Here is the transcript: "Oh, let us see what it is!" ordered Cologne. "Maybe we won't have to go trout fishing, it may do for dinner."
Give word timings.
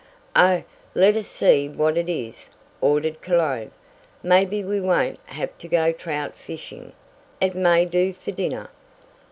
"Oh, 0.35 0.63
let 0.95 1.15
us 1.15 1.27
see 1.27 1.69
what 1.69 1.95
it 1.95 2.09
is!" 2.09 2.49
ordered 2.81 3.21
Cologne. 3.21 3.69
"Maybe 4.23 4.63
we 4.63 4.81
won't 4.81 5.19
have 5.25 5.55
to 5.59 5.67
go 5.67 5.91
trout 5.91 6.35
fishing, 6.35 6.93
it 7.39 7.53
may 7.53 7.85
do 7.85 8.11
for 8.11 8.31
dinner." 8.31 8.71